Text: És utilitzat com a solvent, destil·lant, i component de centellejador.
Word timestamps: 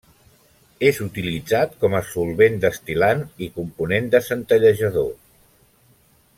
És 0.87 1.01
utilitzat 1.07 1.75
com 1.83 1.97
a 1.99 2.01
solvent, 2.13 2.57
destil·lant, 2.65 3.23
i 3.49 3.53
component 3.61 4.11
de 4.17 4.23
centellejador. 4.33 5.15